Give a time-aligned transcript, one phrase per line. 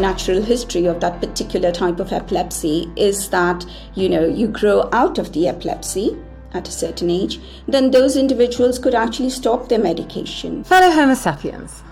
[0.00, 5.18] natural history of that particular type of epilepsy is that, you know, you grow out
[5.18, 6.16] of the epilepsy
[6.52, 10.64] at a certain age, then those individuals could actually stop their medication.
[10.64, 11.82] Fellow Homo sapiens.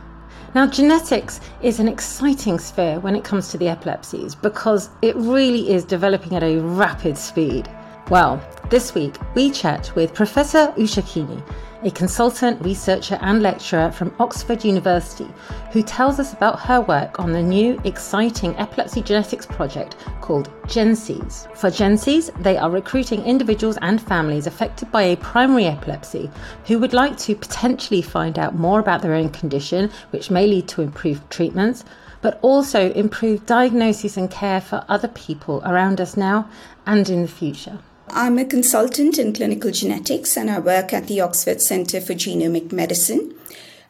[0.54, 5.70] Now, genetics is an exciting sphere when it comes to the epilepsies because it really
[5.70, 7.68] is developing at a rapid speed.
[8.08, 11.42] Well, this week we chat with Professor Usha Kini,
[11.86, 15.28] a consultant, researcher, and lecturer from Oxford University,
[15.70, 21.46] who tells us about her work on the new exciting epilepsy genetics project called GenSees.
[21.56, 26.28] For GenSees, they are recruiting individuals and families affected by a primary epilepsy
[26.66, 30.66] who would like to potentially find out more about their own condition, which may lead
[30.68, 31.84] to improved treatments
[32.20, 36.48] but also improve diagnosis and care for other people around us now
[36.84, 37.78] and in the future.
[38.10, 42.70] I'm a consultant in clinical genetics and I work at the Oxford Centre for Genomic
[42.72, 43.34] Medicine.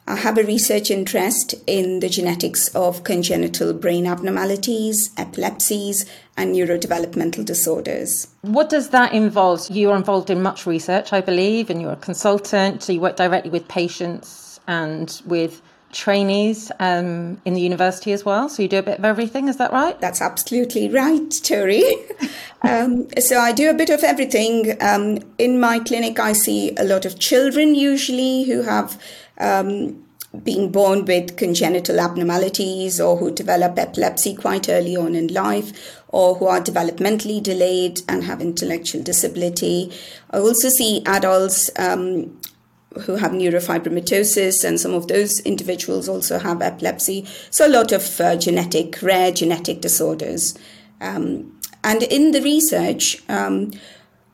[0.07, 7.45] I have a research interest in the genetics of congenital brain abnormalities, epilepsies, and neurodevelopmental
[7.45, 8.27] disorders.
[8.41, 9.69] What does that involve?
[9.69, 13.51] You're involved in much research, I believe, and you're a consultant, so you work directly
[13.51, 18.49] with patients and with trainees um, in the university as well.
[18.49, 19.99] So you do a bit of everything, is that right?
[19.99, 21.83] That's absolutely right, Tori.
[22.61, 24.75] um, so I do a bit of everything.
[24.81, 29.01] Um, in my clinic, I see a lot of children usually who have
[29.39, 30.03] um,
[30.43, 36.35] been born with congenital abnormalities or who develop epilepsy quite early on in life or
[36.35, 39.91] who are developmentally delayed and have intellectual disability.
[40.31, 42.37] I also see adults um,
[42.99, 47.25] who have neurofibromatosis, and some of those individuals also have epilepsy.
[47.49, 50.57] So, a lot of uh, genetic, rare genetic disorders.
[51.01, 53.71] Um, and in the research, um,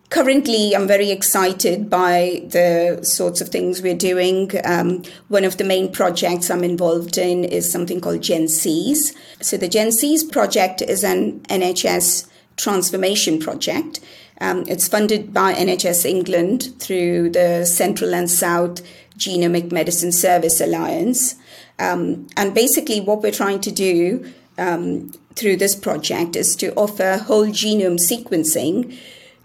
[0.09, 4.51] currently I'm very excited by the sorts of things we're doing.
[4.63, 9.15] Um, one of the main projects I'm involved in is something called GenSees.
[9.41, 13.99] So, the GenSees project is an NHS transformation project
[14.41, 18.81] um, it's funded by NHS England through the Central and South
[19.17, 21.35] Genomic Medicine Service Alliance.
[21.79, 27.17] Um, and basically, what we're trying to do um, through this project is to offer
[27.17, 28.97] whole genome sequencing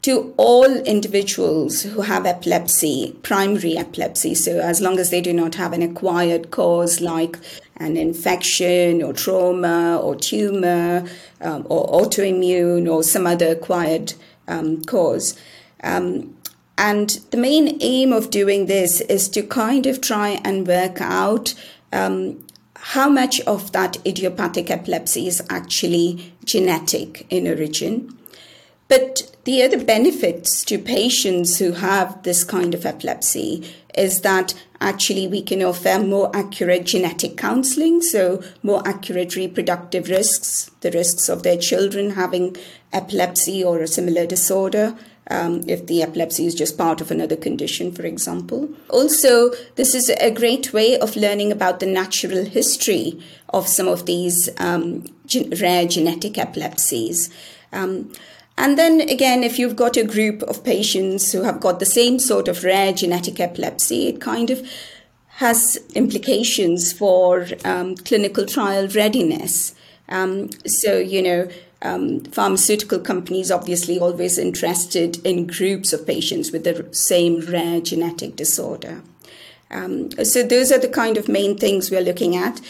[0.02, 4.34] to all individuals who have epilepsy, primary epilepsy.
[4.34, 7.38] So, as long as they do not have an acquired cause like
[7.78, 11.08] an infection or trauma or tumor
[11.40, 14.14] um, or autoimmune or some other acquired
[14.48, 15.38] um, cause.
[15.82, 16.36] Um,
[16.76, 21.54] and the main aim of doing this is to kind of try and work out
[21.92, 22.44] um,
[22.76, 28.17] how much of that idiopathic epilepsy is actually genetic in origin.
[28.88, 35.26] But the other benefits to patients who have this kind of epilepsy is that actually
[35.26, 41.43] we can offer more accurate genetic counseling, so more accurate reproductive risks, the risks of
[41.43, 42.56] their children having
[42.93, 44.97] epilepsy or a similar disorder.
[45.31, 48.70] Um, if the epilepsy is just part of another condition, for example.
[48.88, 53.20] Also, this is a great way of learning about the natural history
[53.50, 57.28] of some of these um, gen- rare genetic epilepsies.
[57.75, 58.10] Um,
[58.58, 62.19] and then again, if you've got a group of patients who have got the same
[62.19, 64.69] sort of rare genetic epilepsy, it kind of
[65.38, 69.74] has implications for um, clinical trial readiness.
[70.08, 71.48] Um, so, you know,
[71.82, 78.34] um, pharmaceutical companies obviously always interested in groups of patients with the same rare genetic
[78.34, 79.02] disorder.
[79.70, 82.60] Um, so those are the kind of main things we're looking at.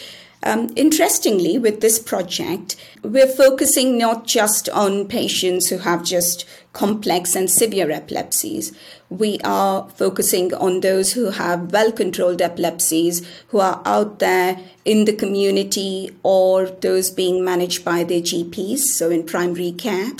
[0.41, 7.35] Um, interestingly, with this project, we're focusing not just on patients who have just complex
[7.35, 8.71] and severe epilepsies.
[9.09, 15.05] We are focusing on those who have well controlled epilepsies, who are out there in
[15.05, 20.11] the community or those being managed by their GPs, so in primary care.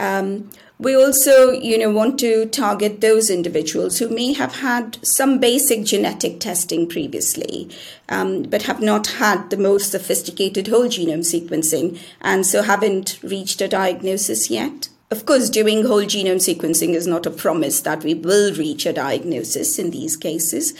[0.00, 5.38] Um, we also, you know, want to target those individuals who may have had some
[5.38, 7.70] basic genetic testing previously,
[8.08, 13.60] um, but have not had the most sophisticated whole genome sequencing, and so haven't reached
[13.60, 14.88] a diagnosis yet.
[15.10, 18.92] Of course, doing whole genome sequencing is not a promise that we will reach a
[18.92, 20.74] diagnosis in these cases,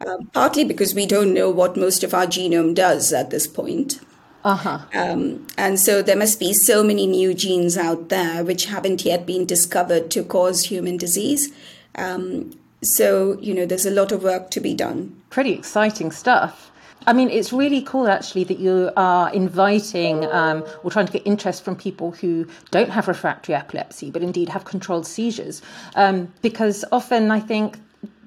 [0.00, 4.00] uh, partly because we don't know what most of our genome does at this point.
[4.44, 4.78] Uh-huh.
[4.92, 9.24] Um, and so there must be so many new genes out there which haven't yet
[9.24, 11.52] been discovered to cause human disease.
[11.94, 12.52] Um,
[12.82, 15.16] so, you know, there's a lot of work to be done.
[15.30, 16.70] Pretty exciting stuff.
[17.06, 21.26] I mean, it's really cool actually that you are inviting um, or trying to get
[21.26, 25.62] interest from people who don't have refractory epilepsy, but indeed have controlled seizures.
[25.96, 27.78] Um, because often I think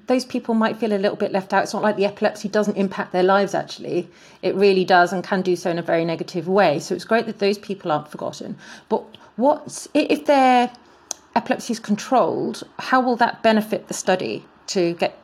[0.08, 1.62] those people might feel a little bit left out.
[1.62, 4.08] It's not like the epilepsy doesn't impact their lives, actually.
[4.42, 6.80] It really does and can do so in a very negative way.
[6.80, 8.56] So it's great that those people aren't forgotten.
[8.88, 9.04] But
[9.36, 10.72] what's, if their
[11.36, 15.18] epilepsy is controlled, how will that benefit the study to get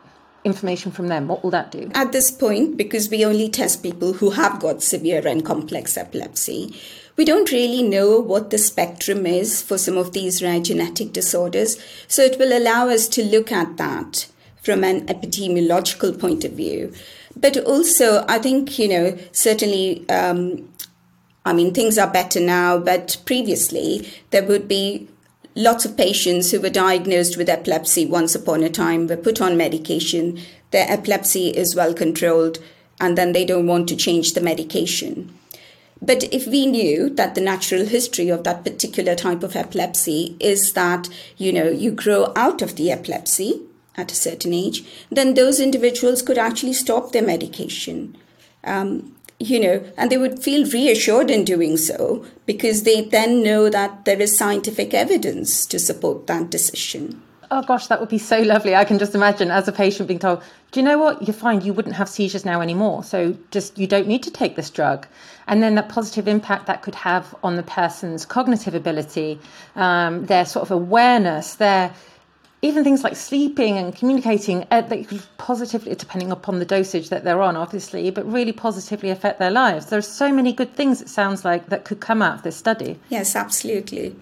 [0.44, 1.28] information from them?
[1.28, 1.90] What will that do?
[1.94, 6.78] At this point, because we only test people who have got severe and complex epilepsy,
[7.16, 11.82] we don't really know what the spectrum is for some of these rare genetic disorders.
[12.06, 14.26] So it will allow us to look at that
[14.64, 16.92] from an epidemiological point of view.
[17.36, 20.68] But also, I think, you know, certainly, um,
[21.44, 25.08] I mean, things are better now, but previously there would be
[25.54, 29.56] lots of patients who were diagnosed with epilepsy once upon a time were put on
[29.56, 30.40] medication.
[30.70, 32.58] Their epilepsy is well controlled,
[33.00, 35.36] and then they don't want to change the medication.
[36.00, 40.72] But if we knew that the natural history of that particular type of epilepsy is
[40.72, 43.62] that, you know, you grow out of the epilepsy
[43.96, 48.16] at a certain age, then those individuals could actually stop their medication.
[48.64, 53.68] Um, you know, and they would feel reassured in doing so because they then know
[53.68, 57.20] that there is scientific evidence to support that decision.
[57.50, 58.74] Oh gosh, that would be so lovely.
[58.74, 60.42] I can just imagine as a patient being told,
[60.72, 61.22] do you know what?
[61.26, 61.60] You're fine.
[61.60, 63.04] You wouldn't have seizures now anymore.
[63.04, 65.06] So just, you don't need to take this drug.
[65.46, 69.38] And then that positive impact that could have on the person's cognitive ability,
[69.76, 71.92] um, their sort of awareness, their,
[72.64, 77.22] even things like sleeping and communicating uh, that could positively, depending upon the dosage that
[77.22, 79.86] they're on, obviously, but really positively affect their lives.
[79.86, 82.56] There are so many good things, it sounds like, that could come out of this
[82.56, 82.98] study.
[83.10, 84.16] Yes, absolutely.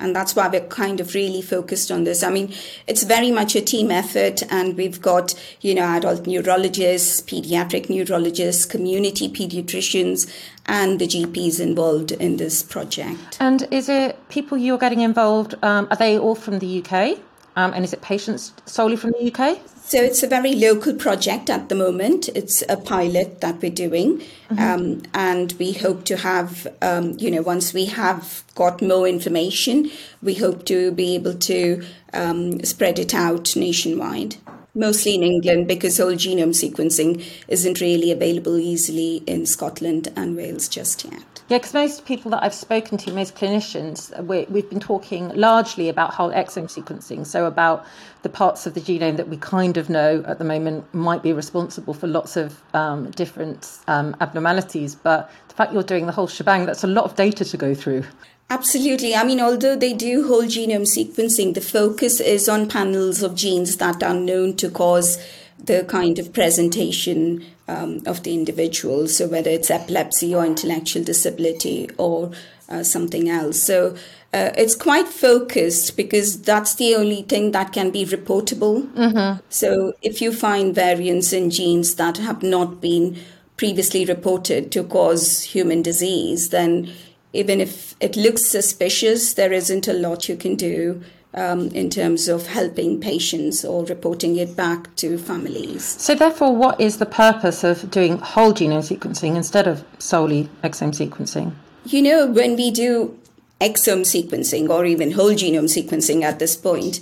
[0.00, 2.24] And that's why we're kind of really focused on this.
[2.24, 2.52] I mean,
[2.88, 8.64] it's very much a team effort, and we've got, you know, adult neurologists, pediatric neurologists,
[8.64, 10.28] community pediatricians,
[10.66, 13.36] and the GPs involved in this project.
[13.38, 15.54] And is it people you're getting involved?
[15.62, 17.18] Um, are they all from the UK?
[17.58, 19.58] Um, and is it patients solely from the UK?
[19.82, 22.28] So it's a very local project at the moment.
[22.28, 24.58] It's a pilot that we're doing, mm-hmm.
[24.60, 29.90] um, and we hope to have, um, you know, once we have got more information,
[30.22, 34.36] we hope to be able to um, spread it out nationwide.
[34.78, 40.68] Mostly in England because whole genome sequencing isn't really available easily in Scotland and Wales
[40.68, 41.42] just yet.
[41.48, 45.88] Yeah, because most people that I've spoken to, most clinicians, we, have been talking largely
[45.88, 47.84] about whole exome sequencing, so about
[48.22, 51.32] the parts of the genome that we kind of know at the moment might be
[51.32, 54.94] responsible for lots of um, different um, abnormalities.
[54.94, 57.74] But the fact you're doing the whole shebang, that's a lot of data to go
[57.74, 58.04] through.
[58.50, 59.14] Absolutely.
[59.14, 63.76] I mean, although they do whole genome sequencing, the focus is on panels of genes
[63.76, 65.18] that are known to cause
[65.62, 69.06] the kind of presentation um, of the individual.
[69.06, 72.30] So, whether it's epilepsy or intellectual disability or
[72.70, 73.62] uh, something else.
[73.62, 73.94] So,
[74.32, 78.90] uh, it's quite focused because that's the only thing that can be reportable.
[78.92, 79.40] Mm-hmm.
[79.50, 83.18] So, if you find variants in genes that have not been
[83.58, 86.90] previously reported to cause human disease, then
[87.32, 91.02] even if it looks suspicious, there isn't a lot you can do
[91.34, 95.84] um, in terms of helping patients or reporting it back to families.
[95.84, 100.94] So, therefore, what is the purpose of doing whole genome sequencing instead of solely exome
[100.94, 101.52] sequencing?
[101.84, 103.18] You know, when we do
[103.60, 107.00] exome sequencing or even whole genome sequencing at this point,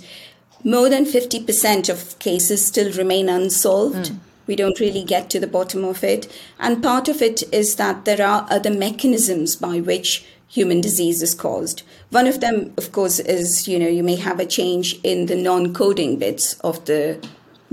[0.63, 4.11] more than 50% of cases still remain unsolved.
[4.11, 4.19] Mm.
[4.47, 6.31] We don't really get to the bottom of it.
[6.59, 11.35] And part of it is that there are other mechanisms by which human disease is
[11.35, 11.83] caused.
[12.09, 15.35] One of them, of course, is you know you may have a change in the
[15.35, 17.25] non-coding bits of the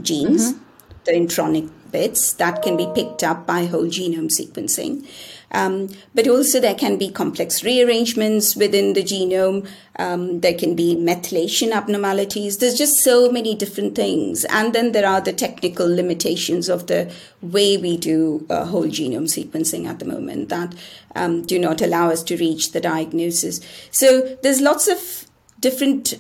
[0.03, 0.61] genes, mm-hmm.
[1.05, 5.07] the intronic bits that can be picked up by whole genome sequencing.
[5.51, 9.69] Um, but also, there can be complex rearrangements within the genome.
[9.97, 12.59] Um, there can be methylation abnormalities.
[12.59, 14.45] There's just so many different things.
[14.47, 19.29] And then there are the technical limitations of the way we do uh, whole genome
[19.29, 20.75] sequencing at the moment that
[21.15, 23.61] um, do not allow us to reach the diagnosis.
[23.91, 25.27] So there's lots of
[25.61, 26.15] different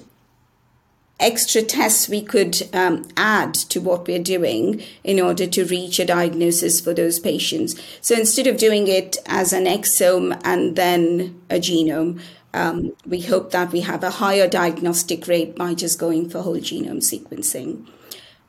[1.20, 6.04] extra tests we could um, add to what we're doing in order to reach a
[6.04, 7.80] diagnosis for those patients.
[8.00, 12.20] So instead of doing it as an exome and then a genome,
[12.52, 16.56] um, we hope that we have a higher diagnostic rate by just going for whole
[16.56, 17.86] genome sequencing.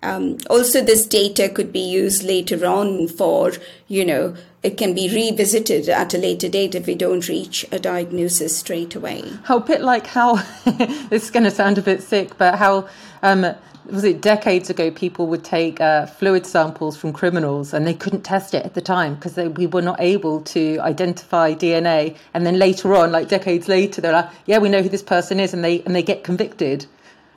[0.04, 3.54] Um, also, this data could be used later on for,
[3.88, 7.80] you know, it can be revisited at a later date if we don't reach a
[7.80, 9.24] diagnosis straight away.
[9.44, 10.36] How bit like how
[10.66, 12.88] this is going to sound a bit sick, but how
[13.22, 13.46] um,
[13.86, 18.22] was it decades ago people would take uh, fluid samples from criminals and they couldn't
[18.24, 22.58] test it at the time because we were not able to identify DNA, and then
[22.58, 25.64] later on, like decades later, they're like, yeah, we know who this person is, and
[25.64, 26.86] they and they get convicted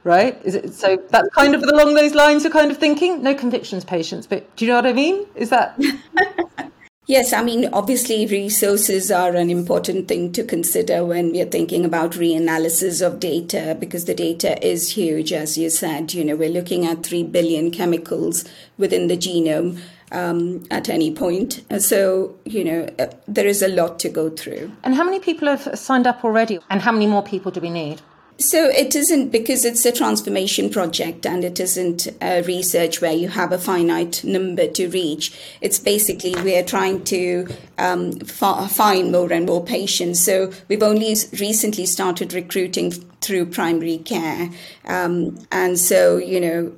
[0.04, 0.40] right?
[0.44, 1.02] Is it so?
[1.10, 3.22] That's kind of along those lines of kind of thinking.
[3.22, 5.26] No convictions, patients, but do you know what I mean?
[5.34, 5.78] Is that?
[7.08, 11.86] Yes, I mean, obviously, resources are an important thing to consider when we are thinking
[11.86, 16.12] about reanalysis of data because the data is huge, as you said.
[16.12, 18.44] You know, we're looking at 3 billion chemicals
[18.76, 19.80] within the genome
[20.12, 21.64] um, at any point.
[21.78, 24.72] So, you know, uh, there is a lot to go through.
[24.82, 26.58] And how many people have signed up already?
[26.68, 28.02] And how many more people do we need?
[28.40, 33.28] So it isn't because it's a transformation project and it isn't a research where you
[33.28, 35.36] have a finite number to reach.
[35.60, 40.20] It's basically we are trying to um, find more and more patients.
[40.20, 44.50] So we've only recently started recruiting through primary care.
[44.84, 46.72] Um, and so, you know,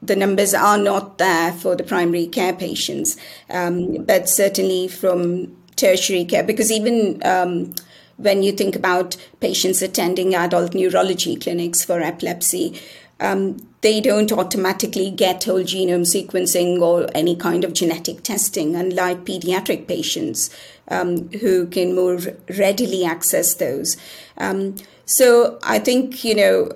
[0.00, 3.18] the numbers are not there for the primary care patients,
[3.50, 7.74] um, but certainly from tertiary care, because even um,
[8.18, 12.78] when you think about patients attending adult neurology clinics for epilepsy,
[13.20, 19.24] um, they don't automatically get whole genome sequencing or any kind of genetic testing, unlike
[19.24, 20.50] pediatric patients
[20.88, 22.18] um, who can more
[22.58, 23.96] readily access those.
[24.36, 26.70] Um, so I think, you know,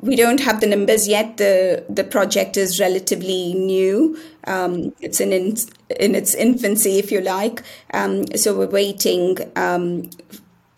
[0.00, 1.36] we don't have the numbers yet.
[1.36, 4.18] The the project is relatively new.
[4.44, 5.56] Um, it's in, in,
[5.98, 7.62] in its infancy, if you like.
[7.92, 10.08] Um, so we're waiting um,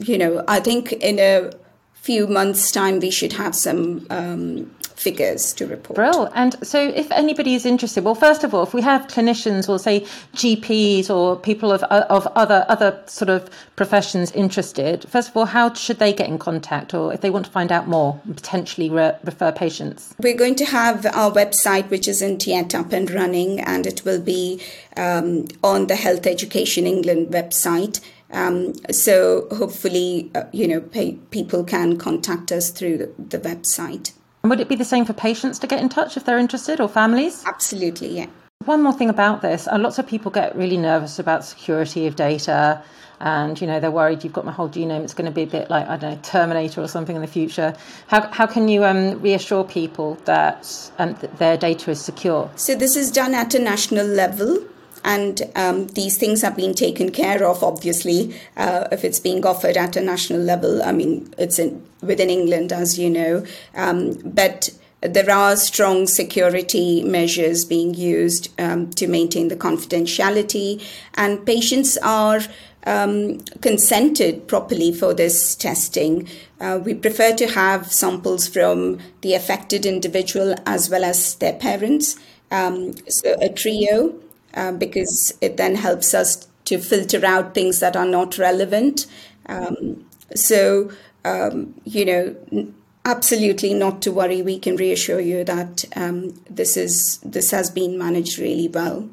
[0.08, 1.52] you know, I think in a
[1.94, 4.70] few months' time we should have some um,
[5.02, 5.96] figures to report.
[5.96, 6.30] Brill.
[6.34, 9.78] And so, if anybody is interested, well, first of all, if we have clinicians or
[9.78, 10.00] say
[10.34, 15.72] GPs or people of of other other sort of professions interested, first of all, how
[15.74, 18.88] should they get in contact, or if they want to find out more, and potentially
[18.88, 20.14] re- refer patients?
[20.18, 24.20] We're going to have our website, which isn't yet up and running, and it will
[24.20, 24.60] be
[24.96, 28.00] um, on the Health Education England website.
[28.32, 34.12] Um, so hopefully, uh, you know, pay, people can contact us through the, the website.
[34.42, 36.80] And would it be the same for patients to get in touch if they're interested
[36.80, 37.44] or families?
[37.46, 38.26] Absolutely, yeah.
[38.64, 42.16] One more thing about this, uh, lots of people get really nervous about security of
[42.16, 42.82] data
[43.22, 45.46] and you know they're worried you've got my whole genome it's going to be a
[45.46, 47.74] bit like i don't know terminator or something in the future
[48.08, 52.74] how, how can you um, reassure people that, um, that their data is secure so
[52.74, 54.58] this is done at a national level
[55.04, 59.76] and um, these things have been taken care of obviously uh, if it's being offered
[59.76, 63.44] at a national level i mean it's in, within england as you know
[63.74, 70.80] um, but there are strong security measures being used um, to maintain the confidentiality
[71.14, 72.40] and patients are
[72.86, 76.28] um, consented properly for this testing.
[76.60, 82.16] Uh, we prefer to have samples from the affected individual as well as their parents.
[82.50, 84.14] Um, so a trio
[84.54, 89.06] um, because it then helps us to filter out things that are not relevant.
[89.46, 90.04] Um,
[90.34, 90.90] so,
[91.24, 92.72] um, you know,
[93.04, 94.42] absolutely not to worry.
[94.42, 99.08] We can reassure you that um, this is this has been managed really well.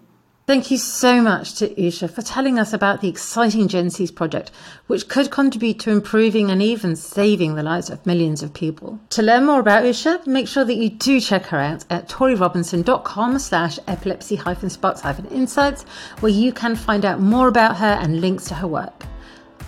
[0.49, 4.49] Thank you so much to Usha for telling us about the exciting GenSees project,
[4.87, 8.99] which could contribute to improving and even saving the lives of millions of people.
[9.11, 13.37] To learn more about Usha, make sure that you do check her out at toryrobinson.com
[13.37, 15.83] slash epilepsy hyphen sparks hyphen insights,
[16.21, 19.05] where you can find out more about her and links to her work.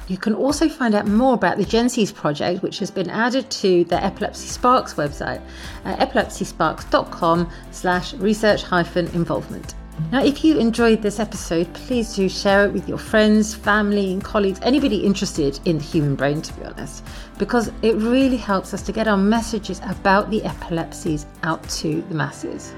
[0.08, 3.84] You can also find out more about the GenSees project, which has been added to
[3.84, 5.44] the Epilepsy Sparks website
[5.86, 9.76] at epilepsysparks.com slash research hyphen involvement.
[10.12, 14.24] Now, if you enjoyed this episode, please do share it with your friends, family, and
[14.24, 17.04] colleagues, anybody interested in the human brain, to be honest,
[17.38, 22.16] because it really helps us to get our messages about the epilepsies out to the
[22.16, 22.74] masses.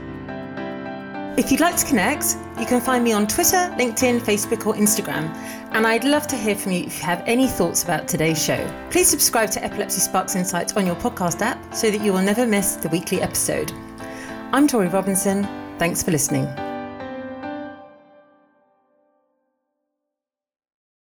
[1.36, 5.34] If you'd like to connect, you can find me on Twitter, LinkedIn, Facebook, or Instagram.
[5.72, 8.64] And I'd love to hear from you if you have any thoughts about today's show.
[8.92, 12.46] Please subscribe to Epilepsy Sparks Insights on your podcast app so that you will never
[12.46, 13.72] miss the weekly episode.
[14.52, 15.44] I'm Tori Robinson.
[15.80, 16.46] Thanks for listening.